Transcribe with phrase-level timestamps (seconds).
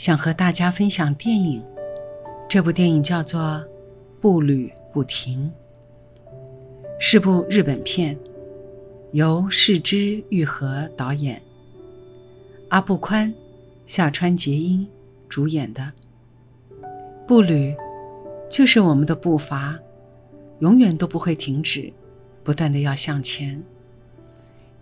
[0.00, 1.62] 想和大家分享电影，
[2.48, 3.38] 这部电影叫做
[4.18, 5.52] 《步履不停》，
[6.98, 8.18] 是部日本片，
[9.12, 11.42] 由市之愈和导演，
[12.70, 13.30] 阿部宽、
[13.84, 14.88] 下川结音
[15.28, 15.92] 主演的。
[17.26, 17.76] 步履
[18.48, 19.78] 就是我们的步伐，
[20.60, 21.92] 永远都不会停止，
[22.42, 23.62] 不断的要向前。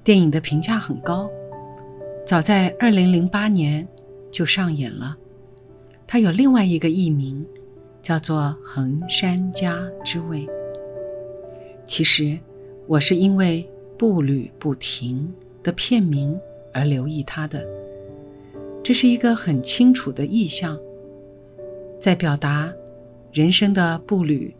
[0.05, 1.29] 电影的评价很高，
[2.25, 3.85] 早在二零零八年。
[4.31, 5.17] 就上演了。
[6.07, 7.45] 它有另外一个译名，
[8.01, 10.47] 叫做《横山家之味》。
[11.85, 12.39] 其实，
[12.87, 13.69] 我是因为
[13.99, 16.39] “步履不停”的片名
[16.73, 17.65] 而留意它的。
[18.83, 20.79] 这是一个很清楚的意象，
[21.99, 22.73] 在表达
[23.33, 24.55] 人生的步履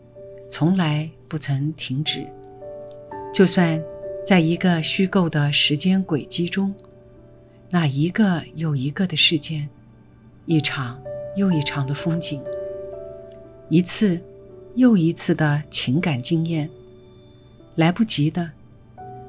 [0.49, 2.27] 从来不曾停止，
[3.33, 3.81] 就算
[4.23, 6.73] 在一个虚构的时间轨迹中。
[7.71, 9.69] 那一个又一个的事件，
[10.45, 10.99] 一场
[11.35, 12.43] 又一场的风景，
[13.69, 14.19] 一次
[14.75, 16.67] 又一次的情感经验，
[17.75, 18.49] 来不及的、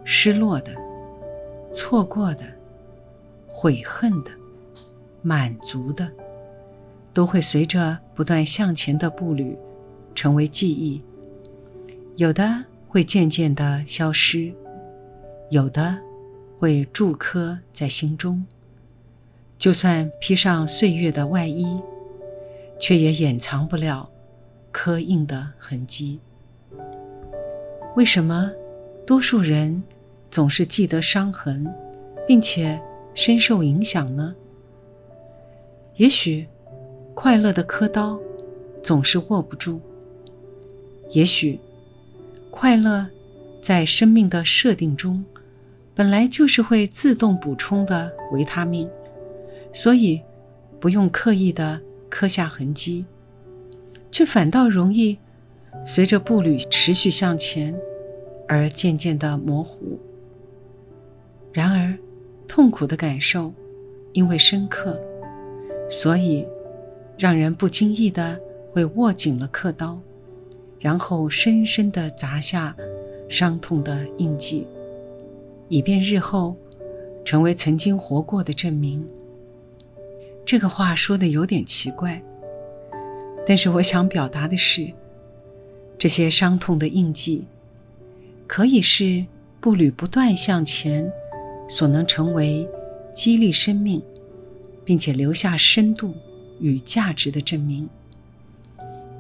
[0.05, 0.73] 失落的、
[1.71, 2.45] 错过的、
[3.47, 4.31] 悔恨的、
[5.21, 6.11] 满足的，
[7.13, 9.55] 都会随着不断向前的步履，
[10.15, 11.03] 成为记忆。
[12.17, 14.51] 有的会渐渐的消失，
[15.51, 15.99] 有的。
[16.61, 18.45] 会铸刻在心中，
[19.57, 21.81] 就算披上岁月的外衣，
[22.79, 24.11] 却也掩藏不了
[24.71, 26.21] 刻印的痕迹。
[27.97, 28.53] 为什么
[29.07, 29.83] 多数人
[30.31, 31.67] 总是记得伤痕，
[32.29, 32.79] 并且
[33.15, 34.35] 深受影响呢？
[35.95, 36.47] 也许
[37.15, 38.21] 快乐的刻刀
[38.83, 39.81] 总是握不住，
[41.13, 41.59] 也许
[42.51, 43.07] 快乐
[43.63, 45.25] 在生命的设定中。
[46.01, 48.89] 本来就是会自动补充的维他命，
[49.71, 50.23] 所以
[50.81, 51.79] 不用刻意的
[52.09, 53.05] 刻下痕迹，
[54.11, 55.19] 却反倒容易
[55.85, 57.79] 随着步履持续向前
[58.49, 60.01] 而渐渐的模糊。
[61.53, 61.95] 然而，
[62.49, 63.53] 痛苦的感受
[64.15, 64.99] 因为深刻，
[65.91, 66.49] 所以
[67.19, 68.41] 让人不经意的
[68.73, 70.01] 会握紧了刻刀，
[70.79, 72.75] 然后深深的砸下
[73.29, 74.67] 伤痛的印记。
[75.71, 76.55] 以便日后
[77.25, 79.07] 成为曾经活过的证明。
[80.45, 82.21] 这个话说的有点奇怪，
[83.47, 84.93] 但是我想表达的是，
[85.97, 87.45] 这些伤痛的印记，
[88.49, 89.25] 可以是
[89.61, 91.11] 步履不断向前
[91.69, 92.69] 所能成为
[93.15, 94.03] 激励生命，
[94.85, 96.13] 并且留下深度
[96.59, 97.89] 与价值的证明。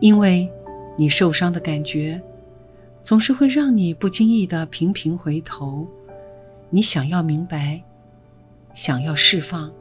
[0.00, 0.50] 因为
[0.98, 2.20] 你受伤的感觉，
[3.04, 5.86] 总是会让你不经意的频频回头。
[6.72, 7.82] 你想要明白，
[8.74, 9.72] 想要释放，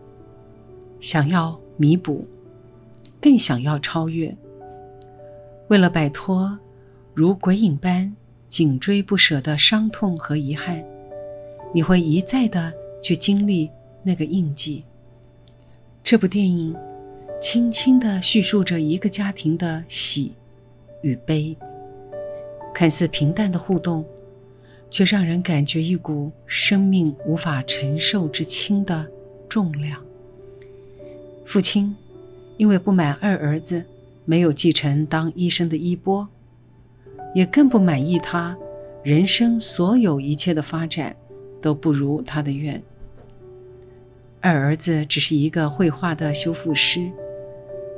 [1.00, 2.28] 想要弥补，
[3.22, 4.36] 更想要超越。
[5.68, 6.58] 为了摆脱
[7.14, 8.16] 如鬼影般
[8.48, 10.84] 紧追不舍的伤痛和遗憾，
[11.72, 12.74] 你会一再的
[13.04, 13.70] 去经历
[14.02, 14.84] 那个印记。
[16.04, 16.76] 这部电影
[17.40, 20.34] 轻轻的叙述着一个家庭的喜
[21.04, 21.56] 与悲，
[22.74, 24.04] 看似平淡的互动。
[24.90, 29.06] 却让人感觉一股生命无法承受之轻的
[29.48, 30.04] 重量。
[31.46, 31.96] 父亲
[32.58, 33.84] 因为不满二儿子
[34.26, 36.28] 没有继承当医生的衣钵，
[37.34, 38.58] 也更不满意他
[39.04, 41.16] 人生所有一切的发展
[41.62, 42.82] 都不如他的愿。
[44.42, 47.12] 二儿子只是一个绘画的修复师，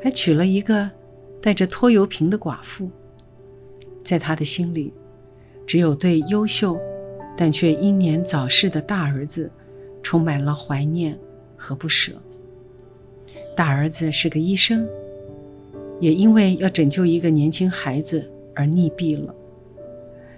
[0.01, 0.89] 还娶了一个
[1.41, 2.89] 带着拖油瓶的寡妇，
[4.03, 4.93] 在他的心里。
[5.65, 6.79] 只有对优秀，
[7.37, 9.49] 但却英年早逝的大儿子，
[10.03, 11.17] 充满了怀念
[11.55, 12.13] 和不舍。
[13.55, 14.87] 大儿子是个医生，
[15.99, 19.33] 也因为要拯救一个年轻孩子而溺毙了，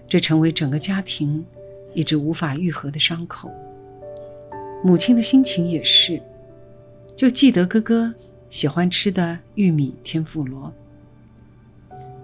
[0.07, 1.45] 这成为整个家庭
[1.93, 3.51] 一直无法愈合的伤口。
[4.83, 6.21] 母亲的心情也是，
[7.15, 8.13] 就记得哥哥
[8.49, 10.73] 喜欢吃的玉米天妇罗。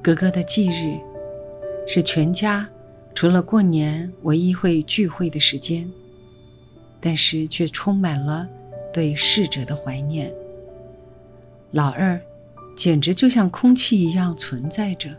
[0.02, 0.98] 哥哥的忌日
[1.88, 2.68] 是全家。
[3.20, 5.92] 除了过年唯一会聚会的时间，
[7.02, 8.48] 但是却充满了
[8.94, 10.34] 对逝者的怀念。
[11.72, 12.18] 老二
[12.78, 15.14] 简直就像空气一样存在着。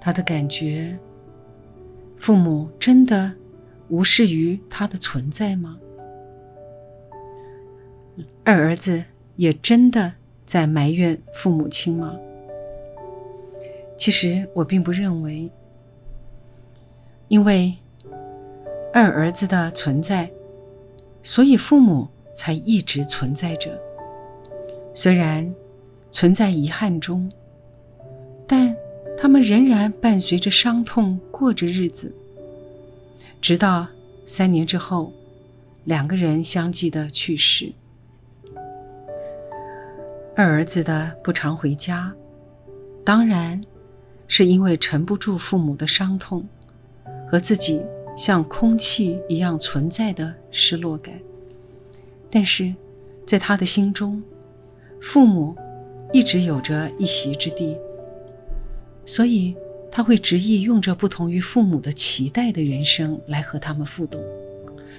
[0.00, 0.96] 他的感觉，
[2.16, 3.32] 父母真的
[3.88, 5.76] 无视于他的存在吗？
[8.44, 9.02] 二儿子
[9.34, 10.12] 也真的
[10.46, 12.16] 在埋怨父母亲吗？
[13.98, 15.50] 其实我并不认为，
[17.30, 17.72] 因为
[18.92, 20.28] 二儿子的存在，
[21.22, 23.80] 所以父母才一直存在着。
[24.92, 25.54] 虽然
[26.10, 27.30] 存在遗憾中，
[28.48, 28.74] 但
[29.16, 32.12] 他们仍然伴随着伤痛过着日子，
[33.40, 33.86] 直到
[34.26, 35.12] 三年之后，
[35.84, 37.72] 两个人相继的去世。
[40.34, 42.12] 二儿子的不常回家，
[43.04, 43.62] 当然
[44.26, 46.44] 是因为沉不住父母的伤痛
[47.30, 47.80] 和自己
[48.16, 51.14] 像空气一样存在的失落感。
[52.28, 52.74] 但是，
[53.24, 54.20] 在他的心中，
[55.00, 55.54] 父母
[56.12, 57.76] 一直有着一席之地，
[59.06, 59.54] 所以
[59.92, 64.20] 他会执意用着不同于父母的期待的人生来和他们互动，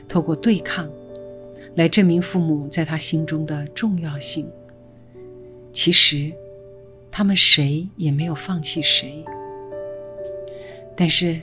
[0.07, 0.89] 透过对抗
[1.75, 4.49] 来证明父母在他心中的重要性。
[5.73, 6.31] 其实，
[7.11, 9.25] 他们谁也没有放弃谁。
[10.95, 11.41] 但是，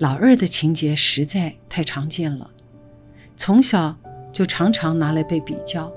[0.00, 2.50] 老二的情节实在太常见了，
[3.36, 3.94] 从小
[4.32, 5.92] 就常常拿来被比较，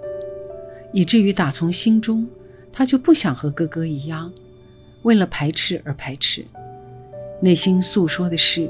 [0.92, 2.28] 以至于打从心中，
[2.70, 4.34] 他就不想和哥哥一样，
[5.04, 6.46] 为了排斥而排斥。
[7.42, 8.70] 内心诉说的是：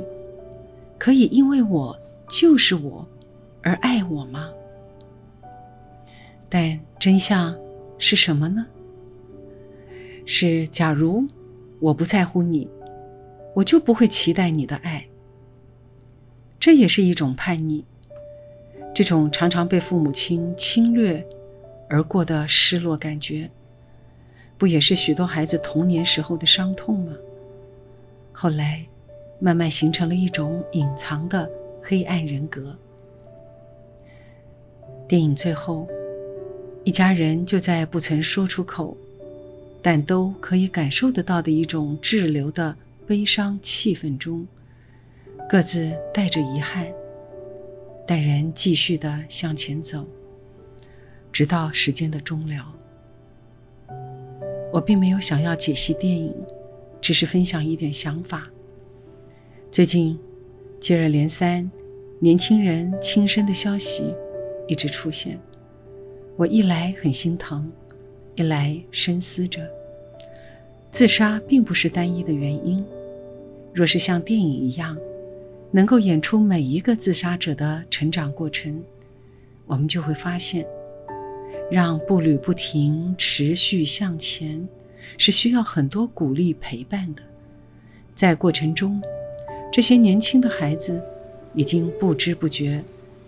[1.00, 1.98] 可以因为我
[2.30, 3.08] 就是我
[3.64, 4.52] 而爱我吗？
[6.48, 7.58] 但真相。
[8.00, 8.66] 是什么呢？
[10.26, 11.26] 是假如
[11.80, 12.68] 我不在乎你，
[13.56, 15.08] 我就不会期待你的爱。
[16.66, 17.84] 这也是一种叛逆，
[18.96, 21.28] 这种常常被父母亲侵略
[21.90, 23.52] 而过的失落感觉，
[24.58, 27.12] 不也是许多孩子童年时候的伤痛吗？
[28.32, 28.86] 后来
[29.40, 31.52] 慢慢形成了一种隐藏的
[31.82, 32.74] 黑暗人格。
[35.06, 35.86] 电影最后。
[36.86, 38.96] 一家人就在不曾说出口，
[39.82, 44.48] 但都可以感受得到的一种滞留的悲伤气氛中，
[45.54, 46.92] 各自带着遗憾，
[48.08, 50.04] 但仍继续的向前走，
[51.32, 52.74] 直到时间的终了。
[54.74, 56.34] 我并没有想要解析电影，
[57.00, 58.50] 只是分享一点想法。
[59.70, 60.18] 最近
[60.80, 61.70] 接二连三，
[62.18, 64.12] 年轻人轻生的消息
[64.68, 65.40] 一直出现。
[66.36, 67.72] 我一来很心疼，
[68.34, 69.62] 一来深思着。
[70.90, 72.84] 自杀并不是单一的原因。
[73.72, 74.98] 若是像电影一样，
[75.76, 78.84] 能够演出每一个自杀者的成长过程，
[79.66, 80.64] 我们就会发现，
[81.72, 84.70] 让步履不停、持续向前，
[85.18, 87.24] 是需要很多鼓励陪伴的。
[88.14, 89.02] 在过程中，
[89.72, 91.02] 这些年轻的孩子
[91.56, 92.84] 已经不知不觉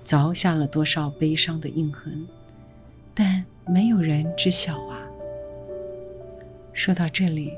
[0.06, 2.27] 凿下了多少悲伤的印痕。
[3.15, 5.01] 但没有人知晓啊。
[6.74, 7.53] 说到这里，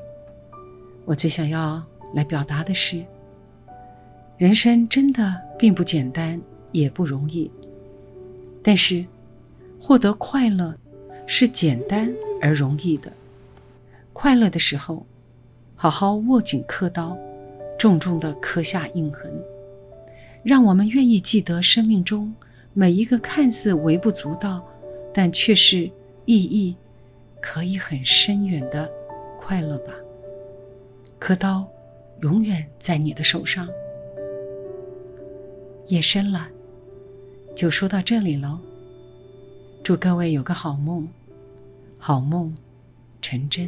[1.04, 3.04] 我最想要来表达的是：
[4.38, 6.40] 人生真的并不简单，
[6.70, 7.50] 也不容易。
[8.62, 9.04] 但是，
[9.80, 10.72] 获得快乐
[11.26, 12.08] 是简单
[12.40, 13.12] 而容易的。
[14.12, 15.04] 快乐的时候，
[15.74, 17.18] 好好握紧刻刀，
[17.76, 19.32] 重重的刻下印痕，
[20.44, 22.32] 让我们愿意记得生命中
[22.72, 24.64] 每一个看似微不足道。
[25.12, 25.90] 但却是
[26.26, 26.76] 意义
[27.40, 28.88] 可以很深远的
[29.36, 29.92] 快乐吧。
[31.18, 31.66] 刻刀
[32.20, 33.68] 永远在你的手上。
[35.88, 36.48] 夜深了，
[37.56, 38.58] 就说到这里喽。
[39.82, 41.08] 祝各位有个好梦，
[41.98, 42.54] 好梦
[43.22, 43.66] 成真。